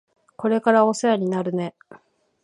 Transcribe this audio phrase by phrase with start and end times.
[0.35, 1.75] これからお世話になるね。